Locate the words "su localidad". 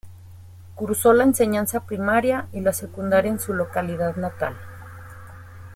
3.39-4.15